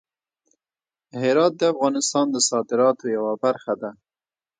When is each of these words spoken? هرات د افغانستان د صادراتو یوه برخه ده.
هرات 1.21 1.53
د 1.57 1.61
افغانستان 1.73 2.25
د 2.31 2.37
صادراتو 2.49 3.05
یوه 3.15 3.33
برخه 3.43 3.73
ده. 3.81 3.91